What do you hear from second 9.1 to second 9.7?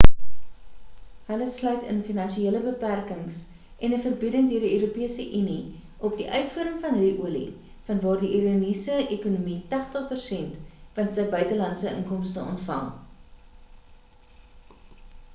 ekonomie